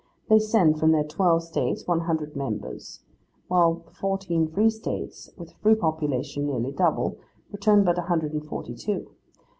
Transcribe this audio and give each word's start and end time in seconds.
They 0.29 0.39
send 0.39 0.79
from 0.79 0.93
their 0.93 1.03
twelve 1.03 1.43
States 1.43 1.85
one 1.85 1.99
hundred 1.99 2.35
members, 2.35 3.01
while 3.49 3.83
the 3.85 3.91
fourteen 3.91 4.47
free 4.47 4.71
States, 4.71 5.29
with 5.37 5.51
a 5.51 5.55
free 5.57 5.75
population 5.75 6.47
nearly 6.47 6.71
double, 6.71 7.19
return 7.51 7.83
but 7.83 7.99
a 7.99 8.09
hundred 8.09 8.33
and 8.33 8.43
forty 8.43 8.73
two. 8.73 9.11